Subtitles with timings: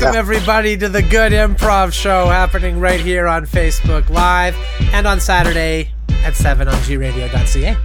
[0.00, 4.56] Welcome, everybody, to the Good Improv Show happening right here on Facebook Live
[4.92, 5.90] and on Saturday
[6.22, 7.76] at 7 on gradio.ca.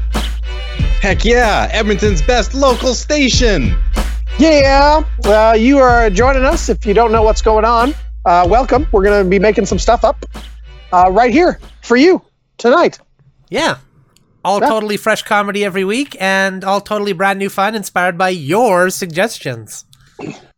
[1.01, 3.75] Heck yeah, Edmonton's best local station.
[4.37, 6.69] Yeah, uh, you are joining us.
[6.69, 7.95] If you don't know what's going on,
[8.25, 8.85] uh, welcome.
[8.91, 10.23] We're going to be making some stuff up
[10.91, 12.21] uh, right here for you
[12.59, 12.99] tonight.
[13.49, 13.77] Yeah.
[14.45, 14.67] All Yeah.
[14.69, 19.85] totally fresh comedy every week and all totally brand new fun inspired by your suggestions.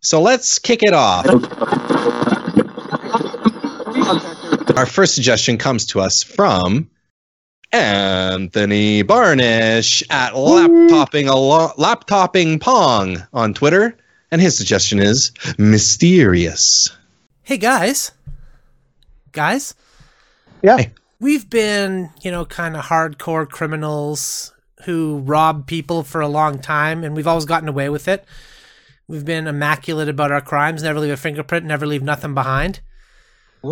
[0.02, 1.26] So let's kick it off.
[4.78, 6.90] Our first suggestion comes to us from
[7.72, 13.96] Anthony Barnish at laptopping a lo- laptopping pong on Twitter,
[14.32, 16.90] and his suggestion is mysterious.
[17.44, 18.12] Hey, guys.
[19.32, 19.76] Guys,
[20.62, 20.78] Yeah.
[20.78, 20.92] Hey.
[21.20, 24.54] we've been, you know, kind of hardcore criminals
[24.86, 28.24] who rob people for a long time, and we've always gotten away with it.
[29.08, 32.80] We've been immaculate about our crimes, never leave a fingerprint, never leave nothing behind.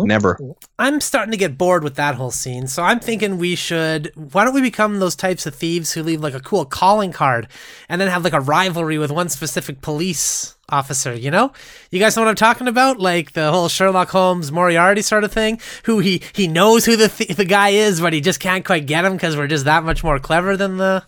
[0.02, 0.38] Never.
[0.78, 4.10] I'm starting to get bored with that whole scene, so I'm thinking we should.
[4.16, 7.46] Why don't we become those types of thieves who leave like a cool calling card
[7.88, 11.52] and then have like a rivalry with one specific police officer, you know?
[11.90, 12.98] You guys know what I'm talking about?
[12.98, 17.08] Like the whole Sherlock Holmes Moriarty sort of thing, who he he knows who the
[17.08, 19.84] th- the guy is, but he just can't quite get him because we're just that
[19.84, 21.04] much more clever than the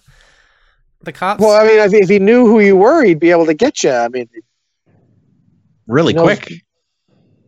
[1.07, 1.41] the cops.
[1.41, 3.83] Well, I mean, if, if he knew who you were, he'd be able to get
[3.83, 3.91] you.
[3.91, 4.29] I mean,
[5.87, 6.25] Really No.
[6.25, 6.53] quick.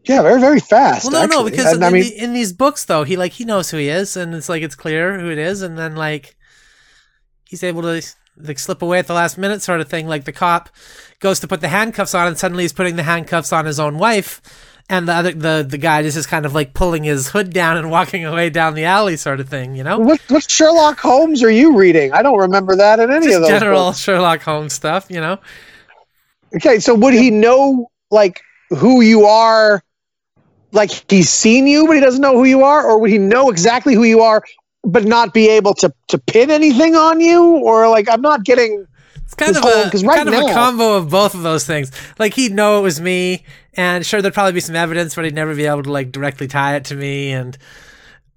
[0.05, 1.05] yeah, very, very fast.
[1.11, 3.33] Well, no, no, because And, in, I mean, the, in these books, though, he like
[3.33, 5.95] he knows who he is, and it's like it's clear who it is, and then
[5.97, 6.37] like
[7.45, 8.00] he's able to
[8.41, 10.06] like slip away at the last minute, sort of thing.
[10.06, 10.69] Like the cop
[11.19, 13.98] goes to put the handcuffs on, and suddenly he's putting the handcuffs on his own
[13.98, 14.41] wife,
[14.89, 17.77] and the other the the guy just is kind of like pulling his hood down
[17.77, 19.75] and walking away down the alley, sort of thing.
[19.77, 22.12] You know, what, what Sherlock Holmes are you reading?
[22.12, 23.48] I don't remember that in any of those.
[23.50, 23.98] general books.
[23.98, 25.06] Sherlock Holmes stuff.
[25.11, 25.39] You know,
[26.56, 28.41] Okay, so would he know like
[28.71, 29.82] who you are?
[30.72, 33.50] Like he's seen you, but he doesn't know who you are, or would he know
[33.50, 34.43] exactly who you are,
[34.84, 37.43] but not be able to to pin anything on you?
[37.59, 38.87] Or like I'm not getting.
[39.25, 41.91] It's kind of whole- a right kind of a combo of both of those things.
[42.19, 43.44] Like he'd know it was me,
[43.78, 46.49] and sure there'd probably be some evidence, but he'd never be able to like directly
[46.49, 47.31] tie it to me.
[47.31, 47.56] And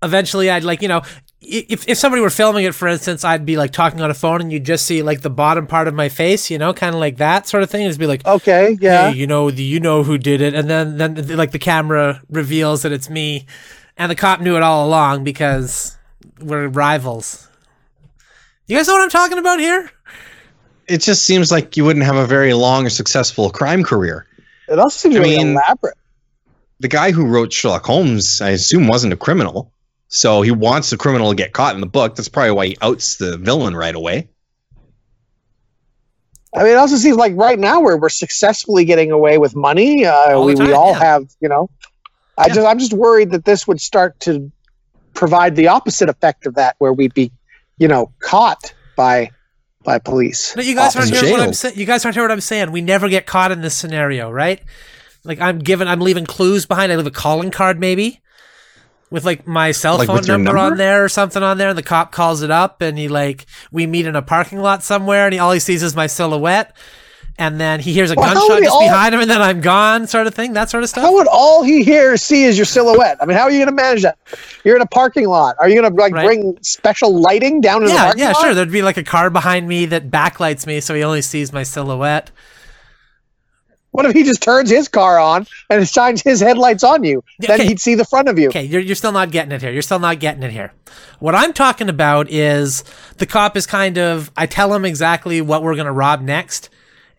[0.03, 1.02] eventually, I'd like you know,
[1.41, 4.40] if if somebody were filming it, for instance, I'd be like talking on a phone,
[4.41, 7.02] and you'd just see like the bottom part of my face, you know, kind of
[7.02, 7.84] like that sort of thing.
[7.85, 9.09] It'd be like, Okay, yeah.
[9.09, 12.22] hey, you know, the, you know who did it, and then then like the camera
[12.29, 13.47] reveals that it's me,
[13.97, 15.97] and the cop knew it all along because
[16.40, 17.50] we're rivals.
[18.68, 19.90] You guys know what I'm talking about here?
[20.88, 24.28] It just seems like you wouldn't have a very long or successful crime career.
[24.72, 25.96] It also seems I really mean- elaborate.
[26.80, 29.72] The guy who wrote Sherlock Holmes, I assume, wasn't a criminal.
[30.08, 32.16] So he wants the criminal to get caught in the book.
[32.16, 34.30] That's probably why he outs the villain right away.
[36.54, 40.06] I mean, it also seems like right now we're we're successfully getting away with money.
[40.06, 41.00] Uh, All the we, we all yeah.
[41.00, 41.70] have, you know.
[42.38, 42.53] I Yeah.
[42.56, 44.52] just I'm just worried that this would start to
[45.14, 47.32] provide the opposite effect of that, where we'd be,
[47.78, 49.30] you know, caught by
[49.84, 50.56] by police.
[50.56, 51.78] No, you guys aren't hearing what I'm saying.
[51.78, 52.72] You guys aren't hearing what I'm saying.
[52.72, 54.62] We never get caught in this scenario, right?
[55.24, 56.92] Like I'm giving, I'm leaving clues behind.
[56.92, 58.22] I leave a calling card, maybe,
[59.09, 61.78] with like my cell Like phone your number, on there or something on there, and
[61.78, 65.25] the cop calls it up, and he like we meet in a parking lot somewhere,
[65.25, 66.75] and he all he sees is my silhouette,
[67.41, 70.06] and then he hears a Well, gunshot just all- behind him, and then I'm gone,
[70.07, 71.03] sort of thing, that sort of stuff.
[71.03, 73.18] How would all he hears see is your silhouette?
[73.19, 74.18] I mean, how are you going to manage that?
[74.63, 75.56] You're in a parking lot.
[75.59, 76.25] Are you going to like Right.
[76.25, 78.41] bring special lighting down in the yeah, parking yeah, lot?
[78.41, 78.53] sure.
[78.53, 81.63] There'd be like a car behind me that backlights me, so he only sees my
[81.63, 82.29] silhouette.
[83.91, 87.23] What if he just turns his car on and shines his headlights on you?
[87.40, 87.68] Then Okay.
[87.68, 88.47] he'd see the front of you.
[88.47, 89.72] Okay, you're, you're still not getting it here.
[89.72, 90.72] You're still not getting it here.
[91.19, 92.84] What I'm talking about is
[93.18, 96.69] the cop is kind of, I tell him exactly what we're going to rob next.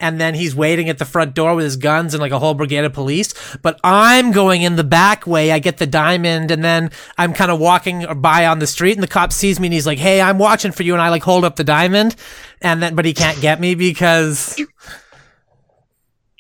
[0.02, 2.52] And then he's waiting at the front door with his guns and like a whole
[2.54, 3.32] brigade of police.
[3.62, 5.52] But I'm going in the back way.
[5.52, 9.02] I get the diamond and then I'm kind of walking by on the street and
[9.02, 10.92] the cop sees me and he's like, Hey, I'm watching for you.
[10.92, 12.16] And I like hold up the diamond
[12.60, 14.58] and then, but he can't get me because.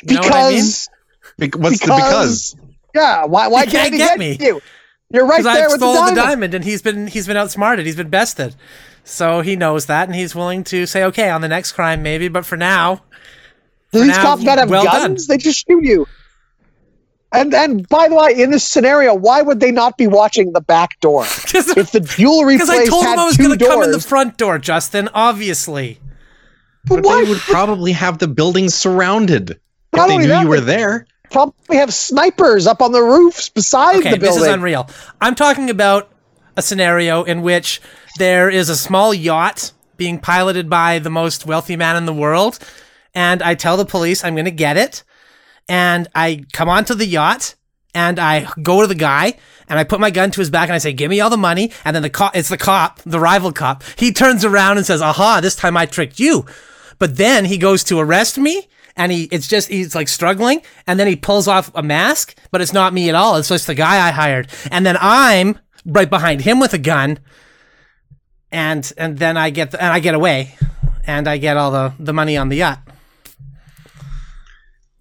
[0.04, 0.56] You know what I mean?
[0.58, 0.88] because
[1.38, 2.56] Bec- What's the Because- because?
[2.94, 4.36] yeah, why why He can't, can't he get get, me.
[4.44, 4.60] you?
[5.10, 6.16] You're right there I've with stole the the diamond.
[6.26, 6.54] diamond.
[6.54, 7.86] and he's been he's been outsmarted.
[7.86, 8.56] He's been bested.
[9.04, 12.28] So he knows that, and he's willing to say, okay, on the next crime maybe,
[12.28, 13.02] but for now,
[13.92, 15.26] Do these now, cops not have well guns?
[15.26, 16.06] They just shoot you.
[17.32, 20.60] And and by the way, in this scenario, why would they not be watching the
[20.60, 21.24] back door?
[21.42, 24.00] because If the jewelry place I told him I was going to come in the
[24.00, 25.08] front door, Justin.
[25.14, 25.98] Obviously,
[26.84, 29.60] but But they would probably have the building surrounded
[29.94, 31.06] Not if they only knew that, you were there.
[31.30, 34.40] probably have snipers up on the roofs beside okay, the building.
[34.40, 34.88] this is unreal.
[35.20, 36.10] I'm talking about
[36.56, 37.80] a scenario in which
[38.18, 42.58] there is a small yacht being piloted by the most wealthy man in the world,
[43.14, 45.04] and I tell the police I'm going to get it.
[45.68, 47.54] and I come onto the yacht
[47.94, 49.34] and I go to the guy
[49.68, 51.36] and I put my gun to his back and I say, "Give me all the
[51.36, 53.84] money." And then the cop, it's the cop, the rival cop.
[53.96, 55.40] He turns around and says, "Aha!
[55.40, 56.44] This time I tricked you."
[56.98, 60.98] But then he goes to arrest me and he it's just he's like struggling and
[60.98, 63.74] then he pulls off a mask but it's not me at all it's just the
[63.74, 67.18] guy i hired and then i'm right behind him with a gun
[68.50, 70.54] and and then i get the, and i get away
[71.06, 72.80] and i get all the the money on the yacht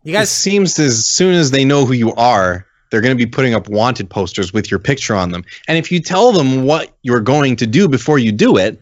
[0.04, 3.26] you It guys seems as soon as they know who you are, they're going to
[3.26, 5.44] be putting up wanted posters with your picture on them.
[5.68, 8.82] And if you tell them what you're going to do before you do it,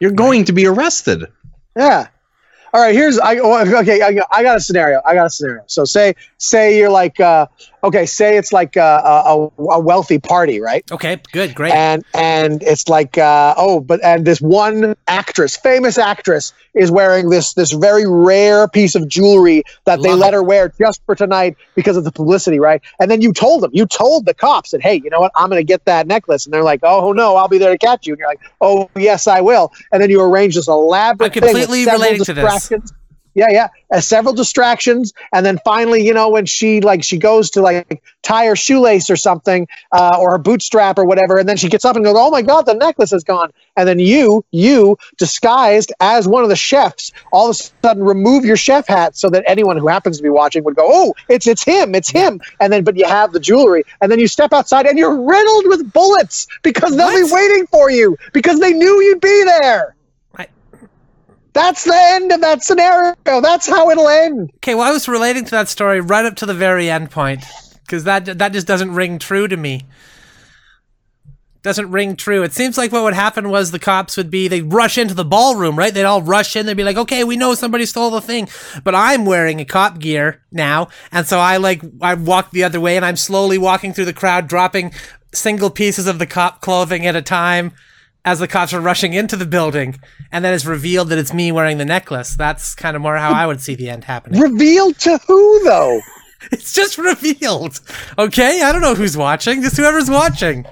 [0.00, 1.24] you're going to be arrested.
[1.76, 2.08] Yeah.
[2.74, 2.92] All right.
[2.92, 4.02] Here's I oh, okay.
[4.02, 5.00] I, got- I got a scenario.
[5.06, 5.62] I got a scenario.
[5.66, 7.46] So say say you're like uh,
[7.84, 8.04] okay.
[8.04, 10.84] Say it's like uh, a, a, a wealthy party, right?
[10.90, 15.98] okay good great And and it's like uh, oh, but and this one actress, famous
[15.98, 20.38] actress, is wearing this this very rare piece of jewelry that they let it.
[20.38, 22.82] her wear just for tonight because of the publicity, right?
[22.98, 25.30] And then you told them, you told the cops that hey, you know what?
[25.36, 27.78] I'm going to get that necklace, and they're like, oh no, I'll be there to
[27.78, 28.14] catch you.
[28.14, 29.72] And you're like, oh yes, I will.
[29.92, 32.63] And then you arrange this elaborate I'm completely relating to this.
[32.68, 32.92] Distractions.
[33.36, 33.68] Yeah, yeah.
[33.90, 38.00] Uh, several distractions, and then finally, you know, when she like she goes to like
[38.22, 41.84] tie her shoelace or something, uh, or her bootstrap or whatever, and then she gets
[41.84, 45.92] up and goes, "Oh my god, the necklace is gone!" And then you, you disguised
[45.98, 49.42] as one of the chefs, all of a sudden remove your chef hat so that
[49.48, 52.72] anyone who happens to be watching would go, "Oh, it's it's him, it's him!" And
[52.72, 55.92] then, but you have the jewelry, and then you step outside and you're riddled with
[55.92, 59.96] bullets because they'll be waiting for you because they knew you'd be there.
[61.54, 63.14] That's the end of that scenario.
[63.24, 64.50] That's how it'll end.
[64.56, 67.42] okay well i was relating to that story right up to the very end point
[67.86, 69.82] because that that just doesn't ring true to me
[71.62, 72.42] doesn't ring true.
[72.42, 75.24] It seems like what would happen was the cops would be they'd rush into the
[75.24, 75.94] ballroom, right?
[75.94, 76.66] They'd all rush in.
[76.66, 78.50] They'd be like, "Okay, we know somebody stole the thing,"
[78.84, 82.80] but I'm wearing a cop gear now, and so I like I walk the other
[82.80, 84.92] way, and I'm slowly walking through the crowd, dropping
[85.32, 87.72] single pieces of the cop clothing at a time
[88.24, 89.98] as the cops are rushing into the building,
[90.32, 92.34] and then it's revealed that it's me wearing the necklace.
[92.36, 94.40] That's kind of more how I would see the end happening.
[94.40, 96.00] Revealed to who though?
[96.52, 97.80] It's just revealed.
[98.18, 99.62] Okay, I don't know who's watching.
[99.62, 100.66] Just whoever's watching.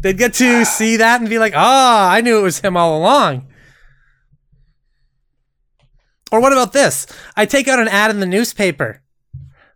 [0.00, 2.96] They'd get to see that and be like, "Ah, I knew it was him all
[2.96, 3.48] along."
[6.30, 7.08] Or what about this?
[7.36, 9.02] I take out an ad in the newspaper.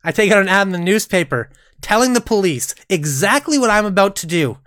[0.04, 1.50] I take out an ad in the newspaper
[1.80, 4.58] telling the police exactly what I'm about to do.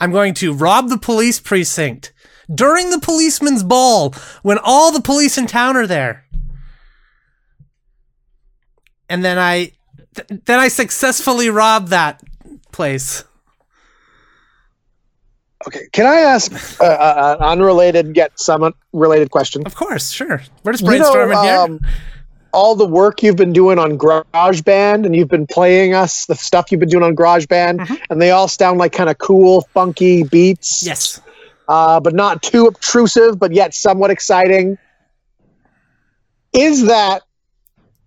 [0.00, 2.12] I'm going to rob the police precinct
[2.52, 4.12] during the policeman's ball
[4.42, 6.24] when all the police in town are there.
[9.08, 9.72] And then I
[10.14, 12.22] th- then I successfully rob that
[12.72, 13.24] place.
[15.66, 19.62] Okay, can I ask uh, uh, an unrelated yet somewhat related question?
[19.66, 20.42] Of course, sure.
[20.62, 21.90] We're just You know, brainstorming here.
[22.56, 26.72] All the work you've been doing on GarageBand and you've been playing us the stuff
[26.72, 27.94] you've been doing on GarageBand, Mm-hmm.
[28.10, 30.84] and they all sound like kind of cool, funky beats.
[30.86, 31.20] Yes.
[31.68, 34.78] uh, but not too obtrusive, but yet somewhat exciting.
[36.52, 37.22] Is that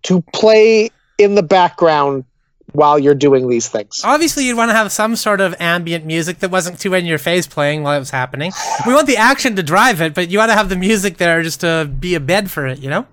[0.04, 2.24] to play in the background
[2.72, 4.02] while you're doing these things?
[4.04, 7.18] Obviously, you'd want to have some sort of ambient music that wasn't too in your
[7.20, 8.52] face playing while it was happening.
[8.88, 11.44] We want the action to drive it, but you want to have the music there
[11.44, 13.06] just to be a bed for it, you know?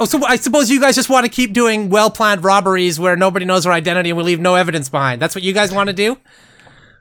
[0.00, 3.16] Oh, so I suppose you guys just want to keep doing well planned robberies where
[3.16, 5.22] nobody knows our identity and we leave no evidence behind.
[5.22, 6.18] That's what you guys want to do?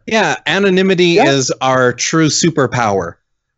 [0.05, 1.31] Yeah, anonymity Yeah.
[1.31, 3.15] is our true superpower.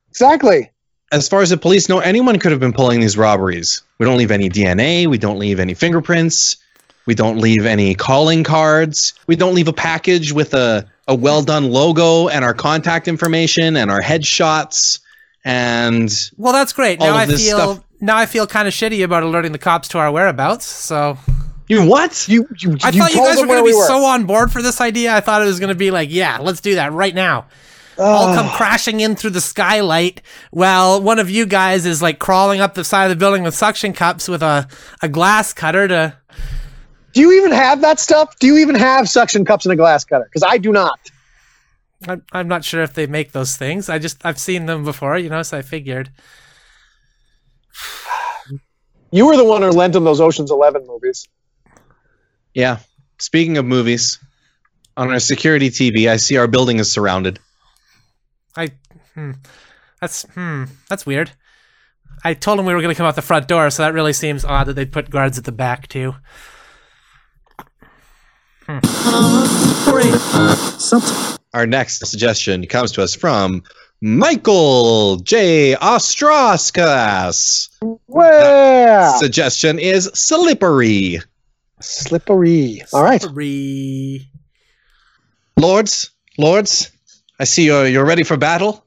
[0.10, 0.72] Exactly.
[1.12, 3.82] As far as the police know, anyone could have been pulling these robberies.
[4.00, 5.08] We don't leave any DNA.
[5.08, 6.58] We don't leave any fingerprints.
[7.06, 9.14] We don't leave any calling cards.
[9.28, 13.76] We don't leave a package with a, a well done logo and our contact information
[13.76, 15.00] and our headshots.
[15.44, 17.00] And Well, that's great.
[17.00, 20.00] Now I feel stuff- now I feel kind of shitty about alerting the cops to
[20.00, 20.66] our whereabouts.
[20.66, 21.18] So
[21.68, 22.28] you what?
[22.28, 23.88] You, you, I you thought you guys were going to we be were.
[23.88, 25.16] so on board for this idea.
[25.16, 27.48] I thought it was going to be like, yeah, let's do that right now.
[27.98, 28.58] I'll come ah.
[28.58, 30.22] crashing in through the skylight
[30.52, 33.56] while one of you guys is like crawling up the side of the building with
[33.56, 34.68] suction cups with a,
[35.02, 36.18] a glass cutter to.
[37.14, 38.38] Do you even have that stuff?
[38.40, 40.26] Do you even have suction cups and a glass cutter?
[40.26, 41.00] Because I do not.
[42.08, 43.90] I'm, I'm not sure if they make those things.
[43.90, 46.12] I just I've seen them before, you know, so I figured.
[49.12, 51.28] You were the one who lent him those Ocean's Eleven movies.
[52.54, 52.80] Yeah.
[53.18, 54.20] Speaking of movies,
[54.98, 57.40] on our security TV, I see our building is surrounded.
[58.56, 58.70] I
[59.14, 59.32] hmm,
[60.02, 61.32] that's hmm, that's weird.
[62.24, 64.14] I told him we were going to come out the front door, so that really
[64.14, 66.16] seems odd that they put guards at the back too.
[71.54, 73.64] Our next suggestion comes to us from
[74.02, 75.76] Michael J.
[75.76, 77.70] Ostroskas.
[78.06, 79.16] Where?
[79.18, 81.22] Suggestion is slippery.
[81.80, 82.82] Slippery.
[82.94, 83.22] All right.
[83.22, 84.30] Three.
[85.58, 86.92] Lords, lords,
[87.40, 88.86] I see you're you're ready for battle.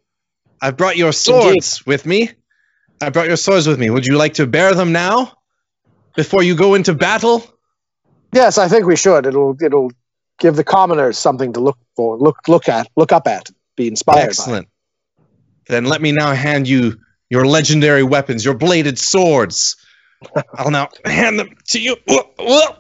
[0.61, 2.31] I've brought your swords with me.
[3.01, 3.91] I brought your swords with me.
[3.91, 5.35] Would you like to bear them now?
[6.17, 7.45] Before you go into battle?
[8.33, 9.25] Yes, I think we should.
[9.25, 9.93] It'll it'll
[10.39, 14.25] give the commoners something to look for, look look at, look up at, be inspired
[14.25, 14.69] Excellent.
[15.69, 16.99] Then let me now hand you
[17.31, 19.77] your legendary weapons, your bladed swords.
[20.55, 21.97] I'll now hand them to you.
[22.41, 22.77] Oh,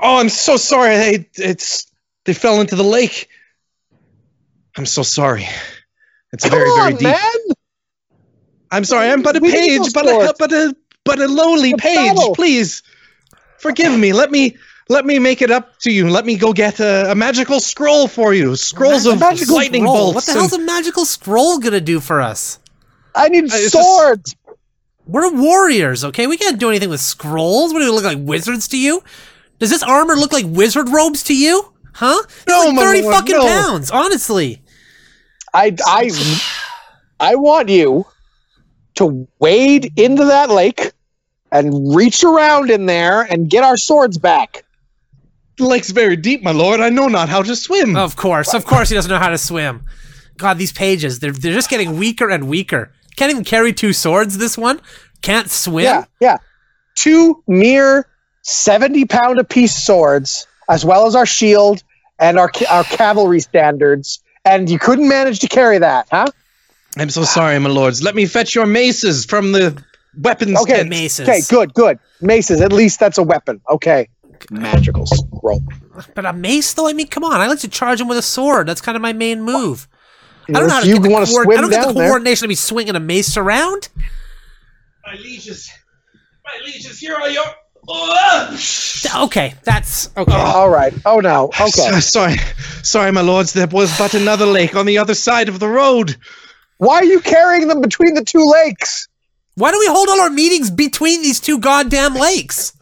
[0.00, 0.96] I'm so sorry.
[0.96, 1.90] They it's
[2.24, 3.28] they fell into the lake.
[4.76, 5.46] I'm so sorry.
[6.32, 7.02] It's Come very very on, deep.
[7.02, 7.56] man.
[8.70, 9.10] I'm sorry.
[9.10, 12.14] I'm but a We page, but a but a but a lowly page.
[12.14, 12.34] battle.
[12.34, 12.82] Please
[13.58, 14.12] forgive me.
[14.12, 14.56] Let me
[14.88, 16.08] let me make it up to you.
[16.08, 18.56] Let me go get a, a magical scroll for you.
[18.56, 20.12] Scrolls of Magical lightning Scroll.
[20.12, 20.14] bolts.
[20.14, 22.58] What the and- hell's a magical scroll gonna do for us?
[23.14, 24.34] I need Uh, it's just- swords.
[25.06, 26.26] We're warriors, okay?
[26.26, 27.72] We can't do anything with scrolls.
[27.72, 29.02] What do we look like wizards to you?
[29.58, 31.72] Does this armor look like wizard robes to you?
[31.94, 32.22] Huh?
[32.26, 33.46] It's No, like my thirty lord, fucking no.
[33.46, 33.90] pounds.
[33.90, 34.60] Honestly,
[35.54, 36.10] I I
[37.18, 38.06] I want you
[38.96, 40.92] to wade into that lake
[41.50, 44.62] and reach around in there and get our swords back.
[45.58, 46.80] The lake's very deep, my lord.
[46.80, 47.96] I know not how to swim.
[47.96, 49.84] of course, of course, he doesn't know how to swim.
[50.36, 52.92] God, these pages—they're they're just getting weaker and weaker.
[53.16, 54.38] Can't even carry two swords.
[54.38, 54.80] This one
[55.20, 55.84] can't swim.
[55.84, 56.36] Yeah, yeah.
[56.94, 58.06] Two mere
[58.42, 61.82] seventy pound apiece swords, as well as our shield
[62.20, 66.26] and our our cavalry standards, and you couldn't manage to carry that, huh?
[66.96, 68.02] I'm so sorry, my lords.
[68.02, 69.82] Let me fetch your maces from the
[70.16, 70.88] weapons Okay, tent.
[70.88, 71.28] maces.
[71.28, 71.98] Okay, good, good.
[72.20, 73.60] Maces, at least that's a weapon.
[73.70, 74.08] Okay.
[74.50, 75.62] Magical scroll.
[76.14, 76.88] But a mace, though.
[76.88, 77.40] I mean, come on.
[77.40, 78.66] I like to charge him with a sword.
[78.68, 79.88] That's kind of my main move.
[80.48, 81.70] You I don't know how to you get the want to coord- swim I don't
[81.70, 82.08] get down the there.
[82.08, 83.88] coordination to be swinging a mace around.
[85.06, 85.70] My lieges,
[86.44, 87.44] my lieges, here are your.
[87.90, 88.58] Oh!
[89.24, 90.32] Okay, that's okay.
[90.34, 90.92] Oh, all right.
[91.06, 91.46] Oh no.
[91.46, 91.68] Okay.
[91.70, 92.36] So- sorry,
[92.82, 93.52] sorry, my lords.
[93.52, 96.16] There was but another lake on the other side of the road.
[96.78, 99.08] Why are you carrying them between the two lakes?
[99.54, 102.72] Why do we hold all our meetings between these two goddamn lakes?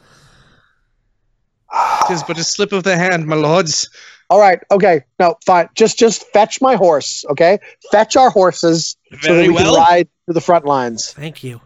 [2.08, 3.88] Tis but a slip of the hand, my lords.
[4.30, 4.60] All right.
[4.70, 5.02] Okay.
[5.18, 5.68] No, fine.
[5.74, 7.24] Just just fetch my horse.
[7.30, 7.58] Okay.
[7.92, 9.74] Fetch our horses so that we well.
[9.74, 11.12] can ride to the front lines.
[11.12, 11.60] Thank you.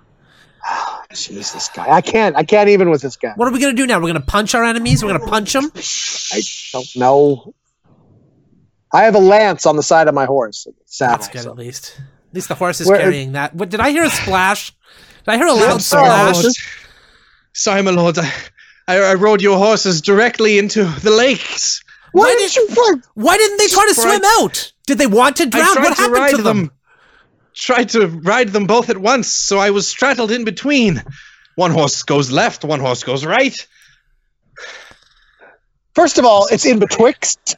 [1.13, 1.91] Jeez, this guy.
[1.91, 2.37] I can't.
[2.37, 3.33] I can't even with this guy.
[3.37, 3.99] What are we gonna do now?
[4.01, 5.03] We're gonna punch our enemies.
[5.03, 5.71] We're gonna punch them.
[5.75, 6.43] I
[6.73, 7.55] don't know.
[8.93, 10.67] I have a lance on the side of my horse.
[10.87, 11.95] Saddle, That's good so- at least.
[11.99, 13.55] At least the horse is Where- carrying that.
[13.55, 14.73] What did I hear a splash?
[15.25, 16.55] Did I hear a loud I'm sorry, splash?
[17.53, 18.19] Sorry, my lord.
[18.19, 18.33] I,
[18.89, 21.83] I, I rode your horses directly into the lakes.
[22.13, 23.03] Why, Why did you fight?
[23.15, 24.73] Why didn't they try to Tried- swim out?
[24.87, 25.75] Did they want to I drown?
[25.75, 26.71] tried What to happened ride to them?
[27.55, 31.03] Tried to ride them both at once, so I was straddled in between.
[31.57, 33.55] One horse goes left, one horse goes right.
[35.95, 37.57] First of all, it's in betwixt.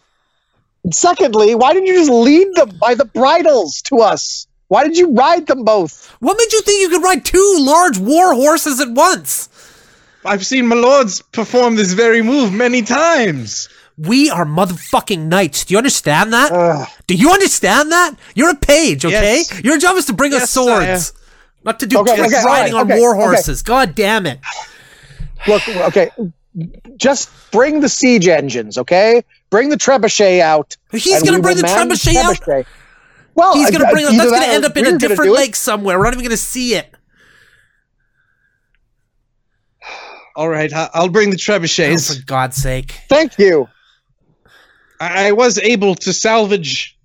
[0.93, 4.47] Secondly, why didn't you just lead them by the bridles to us?
[4.69, 6.07] Why did you ride them both?
[6.21, 9.49] What made you think you could ride two large war horses at once?
[10.25, 13.69] I've seen my lords perform this very move many times.
[13.99, 15.65] We are motherfucking knights.
[15.65, 16.91] Do you understand that?
[17.07, 18.15] Do you understand that?
[18.35, 19.39] You're a page, okay?
[19.39, 19.65] Yes.
[19.65, 21.13] Your job is to bring us Yes, swords,
[21.65, 23.63] not to do Okay, okay, riding alright, on okay, war horses.
[23.63, 24.41] God damn it!
[25.47, 26.11] Look, okay,
[26.97, 29.25] just bring the siege engines, okay?
[29.51, 30.77] Bring the trebuchet out.
[30.91, 32.37] He's gonna bring the man trebuchet out.
[32.37, 32.67] trebuchet.
[33.35, 34.17] Well, He's gonna bring us.
[34.17, 35.99] That's gonna end up in a different lake somewhere.
[35.99, 36.95] We're not even gonna see it.
[40.37, 42.17] All right, I- I'll bring the Oh, trebuchets.
[42.19, 42.95] for God's sake!
[43.09, 43.69] Thank you.
[45.01, 46.97] I I was able to salvage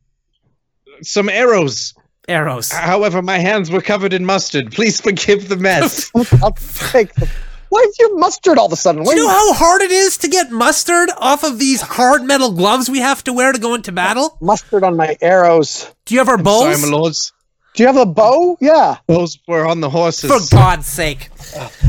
[1.01, 1.93] some arrows.
[2.29, 2.71] Arrows.
[2.71, 4.71] However, my hands were covered in mustard.
[4.73, 6.11] Please forgive the mess.
[6.43, 6.51] I'll
[6.91, 7.29] take them.
[7.69, 9.03] Why is your mustard all of a sudden?
[9.03, 12.51] Do you know how hard it is to get mustard off of these hard metal
[12.51, 14.37] gloves we have to wear to go into battle?
[14.41, 15.89] mustard on my arrows?
[16.05, 17.33] Do you have our Sorry, my lords.
[17.77, 18.57] Do you have a bow?
[18.59, 18.97] Yeah.
[19.05, 20.31] Those were on the horses.
[20.31, 21.29] For God's sake.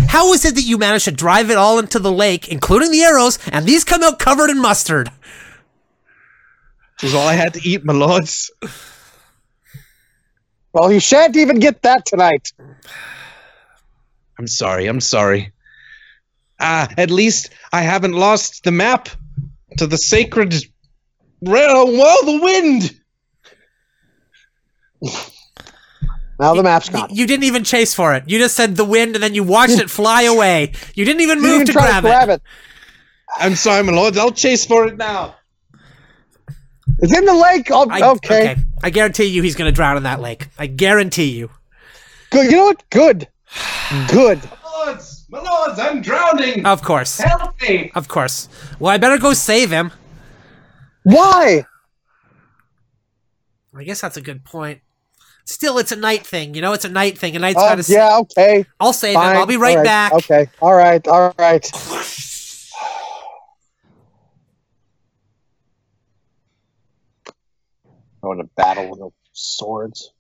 [0.09, 3.00] How is it that you managed to drive it all into the lake, including the
[3.00, 5.11] arrows, and these come out covered in mustard?
[6.99, 8.50] It was all I had to eat, my lords.
[10.75, 12.52] Well, you shan't even get that tonight.
[14.38, 14.88] I'm sorry.
[14.88, 15.52] I'm sorry.
[16.61, 19.09] Ah, at least I haven't lost the map
[19.78, 20.54] to the sacred
[21.40, 21.97] realm.
[21.97, 23.00] Well, the wind.
[26.38, 27.09] Now the map's gone.
[27.11, 28.25] You didn't even chase for it.
[28.28, 30.73] You just said the wind, and then you watched it fly away.
[30.95, 32.33] You didn't even You move didn't to try grab, to grab it.
[32.35, 32.42] it.
[33.38, 34.16] I'm sorry, my lords.
[34.16, 35.35] I'll chase for it now.
[37.00, 37.68] It's in the lake.
[37.71, 38.57] Oh, I, okay.
[38.83, 40.49] I guarantee you he's going to drown in that lake.
[40.59, 41.50] I guarantee you.
[42.30, 42.47] Good.
[42.50, 42.90] You know what?
[42.90, 43.28] Good.
[44.11, 44.40] Good.
[44.45, 46.64] My lords, my lords, I'm drowning.
[46.66, 47.18] Of course.
[47.18, 47.90] Help me.
[47.95, 48.49] Of course.
[48.78, 49.92] Well, I better go save him.
[51.02, 51.64] Why?
[53.75, 54.80] I guess that's a good point.
[55.49, 56.55] Still, it's a knight thing.
[56.55, 57.35] You know, it's a knight thing.
[57.35, 57.90] A knight's Oh, got to.
[57.93, 58.19] yeah.
[58.19, 58.67] Okay.
[58.78, 59.33] I'll save Fine.
[59.33, 59.37] him.
[59.38, 60.12] I'll be right, All back.
[60.12, 60.47] Okay.
[60.61, 61.09] All right.
[61.09, 61.64] All right.
[68.23, 70.12] Going to battle with no swords.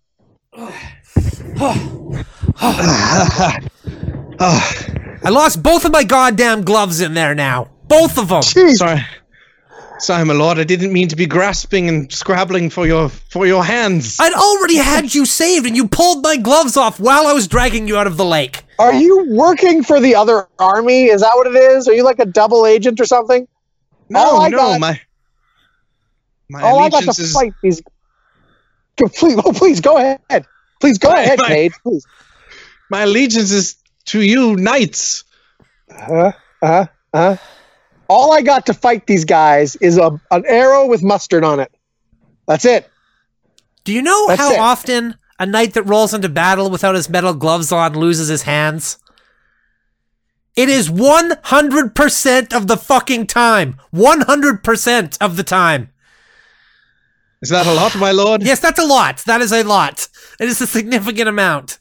[0.56, 2.24] oh,
[5.20, 7.70] I lost both of my goddamn gloves in there now.
[7.88, 8.42] Both of them.
[8.42, 8.76] Jeez.
[8.76, 9.00] sorry.
[10.00, 10.58] Sorry, my lord.
[10.58, 14.18] I didn't mean to be grasping and scrabbling for your for your hands.
[14.20, 17.88] I'd already had you saved, and you pulled my gloves off while I was dragging
[17.88, 18.62] you out of the lake.
[18.78, 21.04] Are you working for the other army?
[21.06, 21.88] Is that what it is?
[21.88, 23.48] Are you like a double agent or something?
[24.08, 25.00] no, all I no, got- my
[26.48, 27.82] my Oh, I got allegiance to is fight these.
[28.96, 30.46] Go, please, oh, please go ahead.
[30.80, 31.48] Please go Fine, ahead, fine.
[31.48, 31.72] page.
[31.82, 32.06] Please.
[32.88, 33.76] my allegiance is
[34.06, 35.24] to you, knights.
[35.90, 37.36] Uh, uh, uh.
[38.08, 41.72] All I got to fight these guys is a an arrow with mustard on it.
[42.46, 42.90] That's it.
[43.84, 44.58] Do you know That's how it.
[44.58, 48.98] often a knight that rolls into battle without his metal gloves on loses his hands?
[50.56, 53.76] It is 100% of the fucking time.
[53.94, 55.90] 100% of the time.
[57.40, 58.42] Is that a lot, my lord?
[58.42, 59.18] Yes, that's a lot.
[59.18, 60.08] That is a lot.
[60.40, 61.78] It is a significant amount.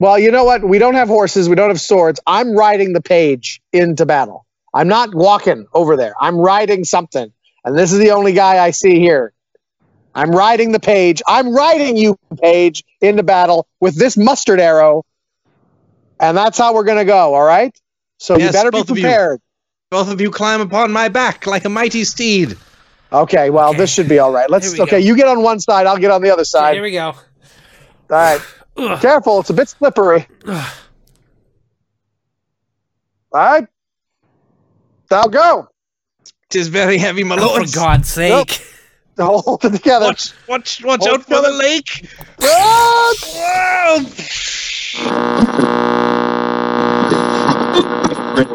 [0.00, 0.66] Well, you know what?
[0.66, 1.48] We don't have horses.
[1.48, 2.20] We don't have swords.
[2.26, 4.46] I'm riding the page into battle.
[4.74, 6.14] I'm not walking over there.
[6.20, 7.32] I'm riding something.
[7.64, 9.32] And this is the only guy I see here.
[10.14, 11.22] I'm riding the page.
[11.26, 15.04] I'm riding you, page, into battle with this mustard arrow.
[16.20, 17.34] And that's how we're going to go.
[17.34, 17.76] All right.
[18.18, 19.04] So you better be both of you.
[19.04, 19.40] prepared.
[19.90, 22.56] Both of you climb upon my back like a mighty steed.
[23.12, 23.50] Okay.
[23.50, 23.78] Well, Okay.
[23.78, 24.50] this should be all right.
[24.50, 24.72] Let's.
[24.72, 25.00] We Okay.
[25.00, 25.06] go.
[25.06, 25.86] You get on one side.
[25.86, 26.74] I'll get on the other side.
[26.74, 27.06] Here we go.
[27.10, 27.22] All
[28.10, 28.40] right.
[29.00, 29.40] Careful.
[29.40, 30.26] It's a bit slippery.
[30.46, 30.54] All
[33.32, 33.66] right.
[35.10, 35.68] I'll go.
[36.50, 37.68] Tis very heavy, my Oh, lord.
[37.68, 38.62] for God's sake.
[39.18, 40.06] Hold it together.
[40.06, 41.52] Watch, watch, watch Hold out for the together.
[41.58, 42.08] lake.
[42.42, 43.14] Ah!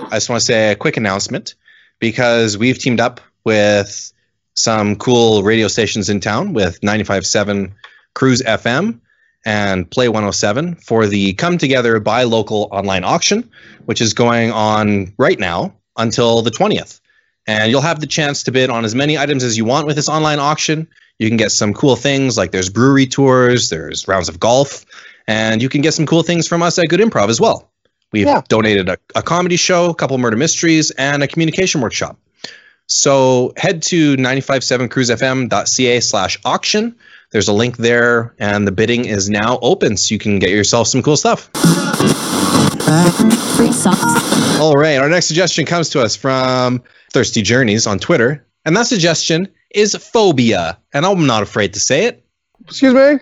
[0.05, 1.55] I just want to say a quick announcement
[1.99, 4.11] because we've teamed up with
[4.53, 7.73] some cool radio stations in town with 95.7
[8.13, 8.99] Cruise FM
[9.45, 13.49] and Play 107 for the Come Together Buy Local online auction,
[13.85, 16.99] which is going on right now until the 20th.
[17.45, 19.95] And you'll have the chance to bid on as many items as you want with
[19.97, 20.87] this online auction.
[21.19, 24.85] You can get some cool things like there's brewery tours, there's rounds of golf,
[25.27, 27.69] and you can get some cool things from us at Good Improv as well.
[28.11, 28.41] We've Yeah.
[28.47, 32.17] donated a, a comedy show, a couple murder mysteries, and a communication workshop.
[32.87, 36.95] So head to 957cruisefm.ca slash auction.
[37.31, 40.87] There's a link there, and the bidding is now open, so you can get yourself
[40.87, 41.49] some cool stuff.
[42.83, 44.59] Free socks.
[44.59, 48.87] All right, our next suggestion comes to us from Thirsty Journeys on Twitter, and that
[48.87, 52.25] suggestion is phobia, and I'm not afraid to say it.
[52.67, 53.19] Excuse me.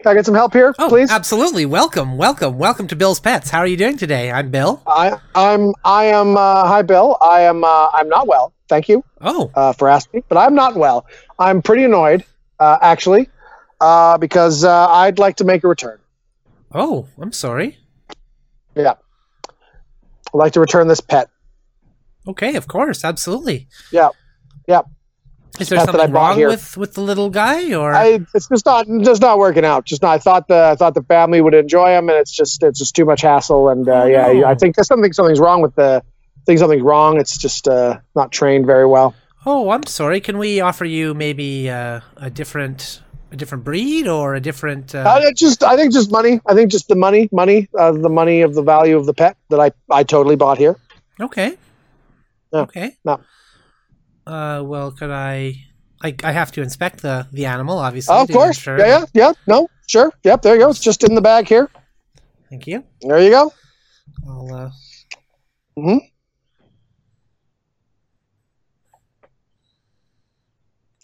[0.00, 1.10] Can I get some help here, Oh, please?
[1.10, 1.66] absolutely.
[1.66, 3.50] Welcome, welcome, welcome to Bill's Pets.
[3.50, 4.32] How are you doing today?
[4.32, 4.82] I'm Bill.
[4.86, 5.74] I, I'm.
[5.84, 6.38] I am.
[6.38, 7.18] Uh, hi, Bill.
[7.20, 7.62] I am.
[7.62, 8.54] Uh, I'm not well.
[8.70, 11.04] Thank you Oh, uh, for asking, but I'm not well.
[11.38, 12.24] I'm pretty annoyed,
[12.58, 13.28] uh, actually,
[13.82, 15.98] uh, because uh, I'd like to make a return.
[16.72, 17.76] oh, I'm sorry.
[18.76, 18.94] Yeah,
[19.48, 21.28] I'd like to return this pet.
[22.26, 23.68] Okay, of course, absolutely.
[23.92, 24.10] Yeah,
[24.66, 24.82] yeah.
[25.60, 26.48] Is there Pet something wrong here.
[26.48, 28.18] with with the little guy, or I.
[28.34, 28.88] It's just not.
[29.02, 29.84] Just not working out.
[29.84, 30.10] Just not.
[30.12, 30.70] I thought the.
[30.72, 32.62] I thought the family would enjoy him, and it's just.
[32.64, 33.68] It's just too much hassle.
[33.68, 34.42] And uh, yeah.
[34.46, 35.12] I think there's something.
[35.12, 36.02] Something's wrong with the.
[36.04, 37.20] I think something's wrong.
[37.20, 39.14] It's just uh, not trained very well.
[39.46, 40.20] oh, I'm sorry.
[40.20, 43.00] Can we offer you maybe uh, a different
[43.34, 44.94] a different breed or a different?
[44.94, 46.40] Uh, Uh, just, I think just money.
[46.46, 49.36] I think just the money, money, uh, the money of the value of the pet
[49.50, 50.76] that I, I totally bought here.
[51.20, 51.56] okay.
[52.52, 52.96] No, Okay.
[53.04, 53.20] no.
[54.26, 55.54] Uh, well, could I?
[56.02, 58.14] I, I have to inspect the the animal, obviously.
[58.14, 58.56] Oh, of course.
[58.58, 59.32] ensure Yeah, yeah, yeah.
[59.46, 60.12] No, sure.
[60.22, 60.70] Yep, there you go.
[60.70, 61.68] It's just in the bag here.
[62.50, 62.84] Thank you.
[63.02, 63.52] There you go.
[64.28, 64.54] I'll.
[64.54, 64.70] Uh,
[65.76, 66.00] Mhm.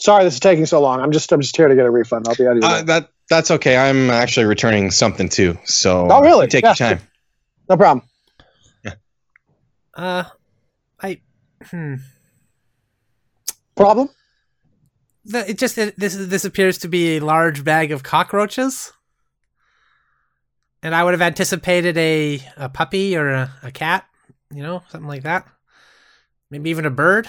[0.00, 1.00] Sorry, this is taking so long.
[1.00, 2.26] I'm just, I'm just here to get a refund.
[2.26, 2.72] I'll be out of here.
[2.72, 3.76] Uh, that that's okay.
[3.76, 5.58] I'm actually returning something too.
[5.64, 6.46] So Oh, really?
[6.48, 6.70] Take Yeah.
[6.70, 7.00] your time.
[7.68, 8.06] no problem.
[8.84, 8.94] Yeah.
[9.94, 10.24] uh,
[11.00, 11.20] I.
[11.64, 11.96] Hmm.
[13.76, 14.08] Problem?
[15.26, 18.92] The, it just it, this this appears to be a large bag of cockroaches,
[20.82, 24.06] and I would have anticipated a a puppy or a, a cat,
[24.52, 25.46] you know, something like that.
[26.50, 27.28] Maybe even a bird.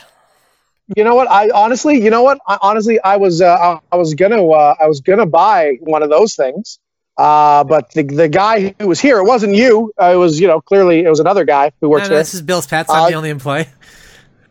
[0.96, 1.30] You know what?
[1.30, 2.40] I honestly, you know what?
[2.48, 6.10] I, honestly, I was, uh, I, was gonna, uh, I was gonna buy one of
[6.10, 6.80] those things.
[7.18, 9.92] Uh, but the the guy who was here, it wasn't you.
[10.02, 12.18] Uh, it was, you know, clearly it was another guy who No, works no, here.
[12.20, 12.90] this is Bill's Pets.
[12.90, 13.68] I'm Uh, the only employee.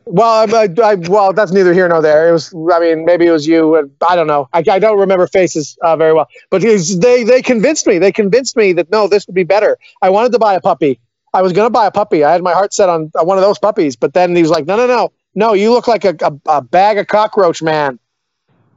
[0.06, 2.28] Well, I, I, well, that's neither here nor there.
[2.28, 3.76] It was, I mean, maybe it was you.
[3.76, 4.48] and I don't know.
[4.52, 6.26] I, I don't remember faces uh, very well.
[6.50, 7.98] But they they convinced me.
[7.98, 9.78] They convinced me that no, this would be better.
[10.02, 11.00] I wanted to buy a puppy.
[11.32, 12.24] I was going to buy a puppy.
[12.24, 13.94] I had my heart set on uh, one of those puppies.
[13.94, 15.52] But then he was like, no, no, no, no.
[15.52, 17.98] You look like a, a, a bag of cockroach man.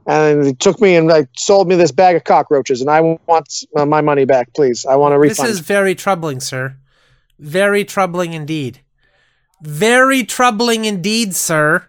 [0.06, 3.64] And he took me and like sold me this bag of cockroaches, and I want
[3.74, 4.84] uh, my money back, please.
[4.84, 5.48] I want a refund.
[5.48, 6.76] This is very troubling, sir.
[7.38, 8.80] Very troubling indeed.
[9.62, 11.86] Very troubling indeed, sir.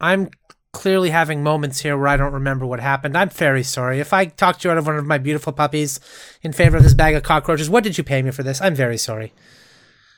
[0.00, 0.30] I'm
[0.72, 3.14] clearly having moments here where I don't remember what happened.
[3.14, 4.00] I'm very sorry.
[4.00, 6.00] If I talked you out of one of my beautiful puppies
[6.40, 8.58] in favor of this bag of cockroaches, what did you pay me for this?
[8.62, 9.34] I'm very sorry.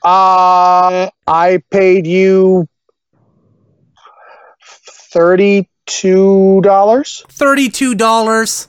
[0.04, 2.68] Uh, I paid you
[5.12, 7.24] thirty-two dollars.
[7.28, 8.68] Thirty-two dollars.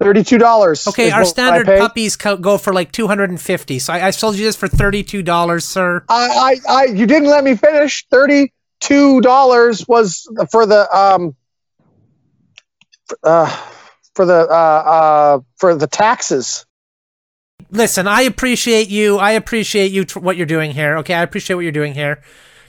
[0.00, 0.86] Thirty-two dollars.
[0.86, 3.78] Okay, our standard puppies co- go for like two hundred and fifty.
[3.78, 6.04] So I, I sold you this for thirty-two dollars, sir.
[6.08, 8.06] I, I, I, you didn't let me finish.
[8.08, 11.34] Thirty-two dollars was for the um,
[13.22, 13.64] uh,
[14.14, 16.64] for the uh, uh, for the taxes.
[17.70, 19.18] listen, I appreciate you.
[19.18, 20.98] I appreciate you tr- what you're doing here.
[20.98, 22.22] Okay, I appreciate what you're doing here.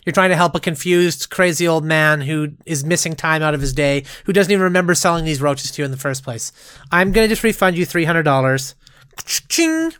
[0.09, 3.61] You're trying to help a confused, crazy old man who is missing time out of
[3.61, 6.51] his day, who doesn't even remember selling these roaches to you in the first place.
[6.91, 8.73] I'm gonna just refund you three hundred dollars.
[9.23, 9.93] Ching.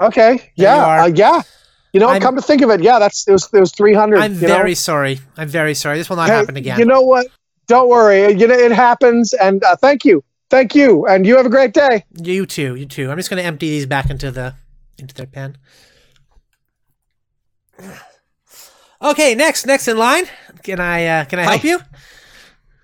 [0.00, 0.98] Okay, you are.
[0.98, 1.42] yeah, uh, yeah.
[1.92, 3.92] You know, I'm- come to think of it, yeah, that's it was it was three
[3.92, 4.20] hundred.
[4.20, 5.18] I'm very sorry.
[5.36, 5.98] I'm very sorry.
[5.98, 6.78] This will not happen again.
[6.78, 7.26] You know what?
[7.66, 8.34] Don't worry.
[8.38, 11.74] You know it happens, and uh, thank you, thank you, and you have a great
[11.74, 12.04] day.
[12.22, 12.76] you too.
[12.76, 13.10] You too.
[13.10, 14.54] I'm just gonna empty these back into the
[14.96, 15.56] into their pen.
[19.04, 20.24] Okay, next, next in line.
[20.62, 21.78] Can I uh, can I help you?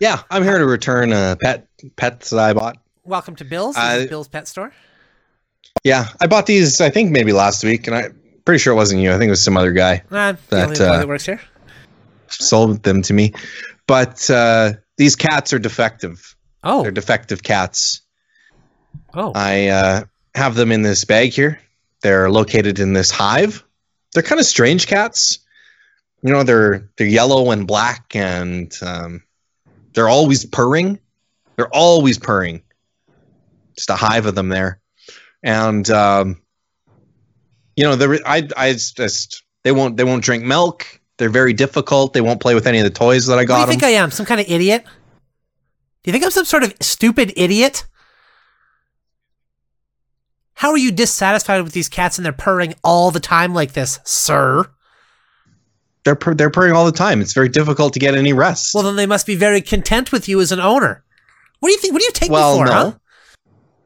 [0.00, 2.76] Yeah, I'm here to return uh, pet pets that I bought.
[3.04, 3.74] Welcome to Bill's.
[3.74, 4.70] Uh, Bill's Pet Store.
[5.83, 6.78] Yeah, I bought these.
[6.83, 9.11] I think maybe last week, and I'm pretty sure it wasn't you.
[9.11, 11.40] I think it was some other guy Uh, the that, uh, that works here.
[12.28, 13.33] sold them to me.
[13.87, 16.37] But uh, these cats are defective.
[16.62, 18.02] Oh, They're defective cats.
[19.14, 20.04] oh, I uh,
[20.35, 21.59] have them in this bag here.
[22.02, 23.64] They're located in this hive.
[24.12, 25.38] They're kind of strange cats.
[26.22, 29.22] You know, they're they're yellow and black, and um,
[29.94, 30.98] they're always purring.
[31.56, 32.62] They're always purring.
[33.76, 34.80] Just a hive of them there,
[35.42, 36.42] and um,
[37.76, 40.87] you know, the I I just they won't they won't drink milk.
[41.16, 42.12] They're very difficult.
[42.12, 43.70] They won't play with any of the toys that I what do got you them.
[43.72, 44.11] think I am?
[44.11, 44.85] Some kind of idiot?
[44.85, 47.87] Do you think I'm some sort of stupid idiot?
[50.54, 53.98] How are you dissatisfied with these cats and they're purring all the time like this,
[54.04, 54.70] sir?
[56.04, 57.20] They're they're purring all the time.
[57.20, 58.74] It's very difficult to get any rest.
[58.74, 61.04] Well, then they must be very content with you as an owner.
[61.60, 61.92] What do you think?
[61.92, 62.72] What do you take Well, me for, no.
[62.72, 62.92] huh?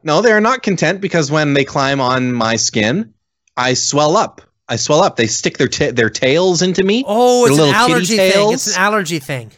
[0.03, 3.13] No, they are not content because when they climb on my skin,
[3.57, 4.41] I swell up.
[4.69, 5.15] I swell up.
[5.15, 7.03] They stick their ta- their tails into me.
[7.05, 8.53] Oh, it's an allergy thing.
[8.53, 9.51] It's an allergy thing.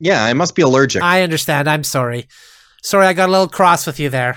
[0.00, 1.02] Yeah, I must be allergic.
[1.02, 1.68] I understand.
[1.68, 2.28] I'm sorry.
[2.82, 4.36] Sorry, I got a little cross with you there.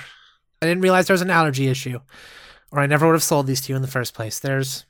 [0.62, 2.00] I didn't realize there was an allergy issue,
[2.72, 4.40] or I never would have sold these to you in the first place.
[4.40, 4.86] There's,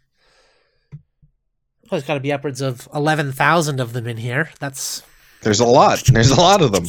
[1.89, 4.49] there's got to be upwards of eleven thousand of them in here.
[4.59, 5.03] That's
[5.41, 6.03] There's a lot.
[6.05, 6.85] There's a lot of them.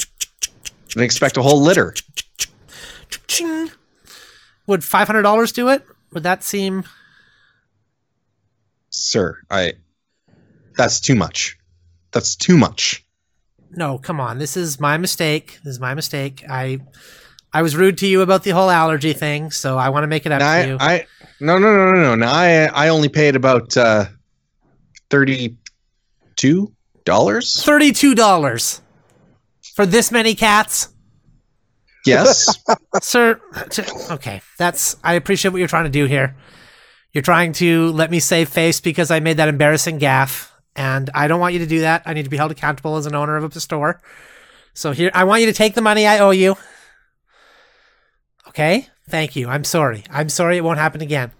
[0.96, 1.94] I expect a whole litter.
[4.66, 5.84] Would five hundred dollars do it?
[6.12, 6.84] Would that seem?
[8.90, 9.74] Sir, I
[10.76, 11.58] that's too much.
[12.12, 13.04] That's too much.
[13.70, 14.38] No, come on.
[14.38, 15.58] This is my mistake.
[15.62, 16.42] This is my mistake.
[16.48, 16.80] I,
[17.52, 20.24] I was rude to you about the whole allergy thing, so I want to make
[20.24, 20.76] it up Now, to you.
[20.80, 21.06] I, I
[21.40, 22.14] no no no no no.
[22.14, 24.06] Now I I only paid about uh
[25.10, 25.56] thirty
[26.36, 26.72] two
[27.04, 27.62] dollars.
[27.62, 28.80] Thirty-two dollars
[29.74, 30.88] for this many cats.
[32.04, 32.58] Yes.
[33.02, 33.40] Sir,
[34.10, 36.36] okay, that's I appreciate what you're trying to do here.
[37.12, 41.28] You're trying to let me save face because I made that embarrassing gaffe, and I
[41.28, 42.02] don't want you to do that.
[42.06, 44.00] I need to be held accountable as an owner of a store.
[44.74, 46.56] So here, I want you to take the money I owe you.
[48.48, 49.48] Okay, thank you.
[49.48, 50.04] I'm sorry.
[50.10, 50.56] I'm sorry.
[50.56, 51.32] It won't happen again.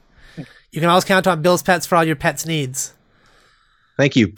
[0.70, 2.94] You can always count on Bill's Pets for all your pets' needs.
[3.98, 4.32] Thank you.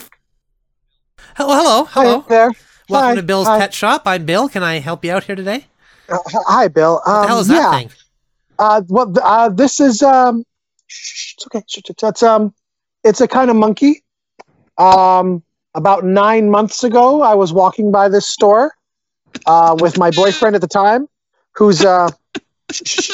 [1.37, 2.21] Hello, hello, hello.
[2.21, 2.51] Hi there.
[2.89, 3.59] Welcome Hi, to Bill's hi.
[3.59, 4.03] Pet Shop.
[4.07, 4.49] I'm Bill.
[4.49, 5.67] Can I help you out here today?
[6.09, 7.03] Uh, hi, Bill.
[7.07, 7.91] Um, What the hell is that thing?
[8.59, 10.45] Uh, well, uh, this is um,
[10.89, 11.63] it's okay.
[11.69, 12.55] Shh, shh, It's um,
[13.05, 14.03] it's a kind of monkey.
[14.79, 15.43] Um,
[15.75, 18.75] about nine months ago, I was walking by this store
[19.45, 21.07] uh, with my boyfriend at the time,
[21.53, 22.09] who's uh,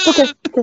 [0.08, 0.62] okay, okay.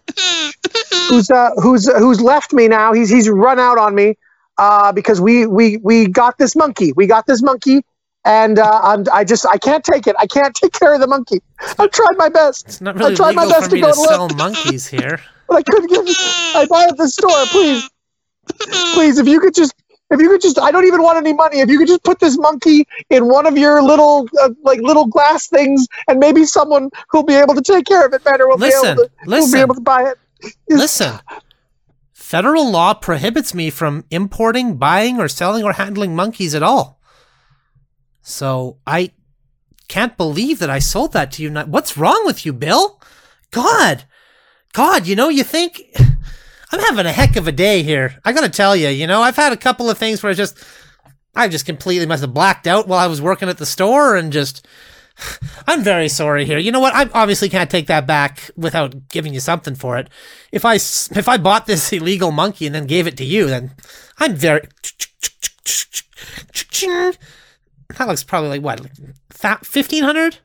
[1.09, 2.93] who's uh, who's who's left me now.
[2.93, 4.15] He's he's run out on me
[4.57, 6.91] uh, because we we we got this monkey.
[6.93, 7.81] We got this monkey,
[8.25, 10.15] and uh, I'm, I just I can't take it.
[10.19, 11.41] I can't take care of the monkey.
[11.79, 13.93] I've tried my best, It's not really tried my best for to me go to
[13.93, 14.37] sell look.
[14.37, 15.19] monkeys here.
[15.47, 16.05] but I couldn't get.
[16.55, 17.89] I buy at the store, please,
[18.93, 19.17] please.
[19.17, 19.73] If you could just,
[20.11, 21.59] if you could just, I don't even want any money.
[21.59, 25.05] If you could just put this monkey in one of your little, uh, like little
[25.07, 28.57] glass things, and maybe someone who'll be able to take care of it better will
[28.57, 29.51] Listen, be able to, will listen.
[29.57, 30.17] be able to buy it.
[30.69, 31.19] Listen,
[32.33, 36.99] federal law prohibits me from importing, buying, or selling or handling monkeys at all.
[38.23, 39.11] So I
[39.87, 41.51] can't believe that I sold that to you.
[41.51, 42.99] What's wrong with you, Bill?
[43.51, 44.05] God,
[44.73, 45.83] God, you know, you think
[46.71, 48.19] I'm having a heck of a day here.
[48.25, 50.57] I gotta tell you, you know, I've had a couple of things where I just,
[51.35, 54.33] I just completely must have blacked out while I was working at the store and
[54.33, 54.67] just.
[55.67, 56.57] I'm very sorry here.
[56.57, 56.95] You know what?
[56.95, 60.09] I obviously can't take that back without giving you something for it.
[60.51, 63.71] If I if I bought this illegal monkey and then gave it to you, then
[64.19, 64.67] I'm very.
[67.97, 70.37] That looks probably like what, like fifteen hundred,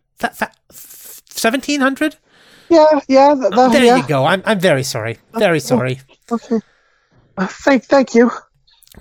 [0.71, 2.17] seventeen hundred.
[2.69, 3.97] Yeah, yeah, th- th- There yeah.
[3.97, 4.27] you go.
[4.27, 5.19] I'm I'm very sorry.
[5.35, 6.01] Very sorry.
[6.31, 6.61] Okay.
[7.39, 8.31] Uh, thank, thank you.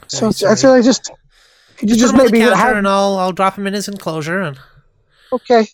[0.07, 1.11] So, Very so I just,
[1.77, 3.67] could you Just just put him on the maybe have, and I'll I'll drop him
[3.67, 4.57] in his enclosure and
[5.31, 5.67] okay,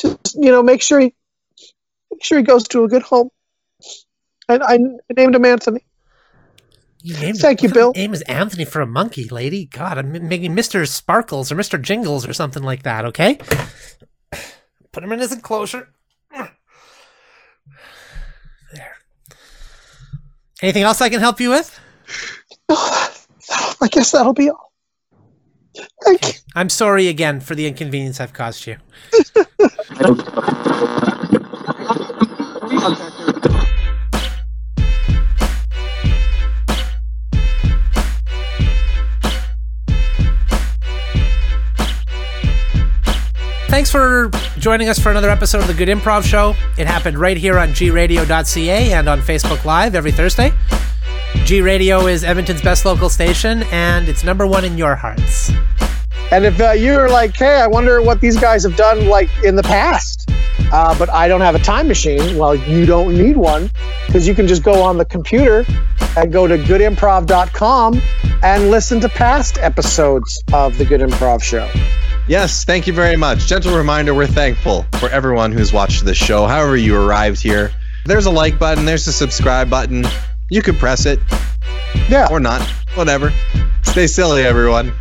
[0.00, 1.14] just you know, make sure he,
[2.10, 3.30] make sure he goes to a good home.
[4.48, 4.78] And I,
[5.16, 5.84] named him Anthony.
[7.02, 7.92] You named Thank him, you, Bill.
[7.94, 9.66] Name is Anthony for a monkey, lady.
[9.66, 10.88] God, I'm making Mr.
[10.88, 11.80] Sparkles or Mr.
[11.80, 13.04] Jingles or something like that.
[13.06, 13.38] Okay.
[14.92, 15.92] Put him in his enclosure.
[18.72, 18.96] There.
[20.62, 21.78] Anything else I can help you with?
[22.70, 24.73] I guess that'll be all.
[26.54, 28.76] I'm sorry again for the inconvenience I've caused you.
[43.68, 46.54] Thanks for joining us for another episode of the Good Improv Show.
[46.78, 50.52] It happened right here on gradio.ca and on Facebook Live every Thursday.
[51.44, 55.50] G Radio is Edmonton's best local station, and it's number one in your hearts.
[56.30, 59.54] And if uh, you're like, hey, I wonder what these guys have done like in
[59.54, 60.30] the past,
[60.72, 63.70] uh, but I don't have a time machine, well, you don't need one
[64.06, 65.66] because you can just go on the computer
[66.16, 68.00] and go to goodimprov.com
[68.42, 71.70] and listen to past episodes of the Good Improv Show.
[72.26, 73.40] Yes, thank you very much.
[73.40, 77.70] Gentle reminder we're thankful for everyone who's watched this show, however, you arrived here.
[78.06, 80.06] There's a like button, there's a subscribe button.
[80.50, 81.18] You can press it
[82.08, 82.28] Yeah.
[82.30, 82.60] or not,
[82.94, 83.32] whatever.
[83.82, 84.92] Stay silly, everyone.